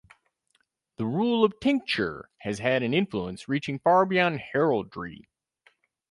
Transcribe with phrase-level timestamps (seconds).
[0.95, 5.29] The rule of tincture has had an influence reaching far beyond heraldry.